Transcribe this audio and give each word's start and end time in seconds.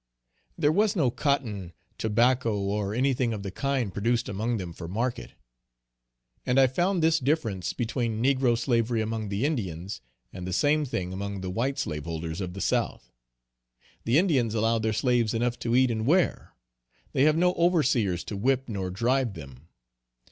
There 0.57 0.71
was 0.71 0.95
no 0.95 1.11
cotton, 1.11 1.73
tobacco, 1.99 2.57
or 2.59 2.95
anything 2.95 3.33
of 3.33 3.43
the 3.43 3.51
kind 3.51 3.93
produced 3.93 4.27
among 4.27 4.57
them 4.57 4.73
for 4.73 4.87
market. 4.87 5.33
And 6.43 6.59
I 6.59 6.65
found 6.65 7.03
this 7.03 7.19
difference 7.19 7.71
between 7.71 8.19
negro 8.19 8.57
slavery 8.57 8.99
among 8.99 9.29
the 9.29 9.45
Indians, 9.45 10.01
and 10.33 10.47
the 10.47 10.53
same 10.53 10.85
thing 10.85 11.13
among 11.13 11.41
the 11.41 11.51
white 11.51 11.77
slaveholders 11.77 12.41
of 12.41 12.53
the 12.55 12.61
South. 12.61 13.11
The 14.05 14.17
Indians 14.17 14.55
allow 14.55 14.79
their 14.79 14.91
slaves 14.91 15.35
enough 15.35 15.59
to 15.59 15.75
eat 15.75 15.91
and 15.91 16.07
wear. 16.07 16.55
They 17.13 17.21
have 17.25 17.37
no 17.37 17.53
overseers 17.53 18.23
to 18.23 18.35
whip 18.37 18.67
nor 18.67 18.89
drive 18.89 19.35
them. 19.35 19.67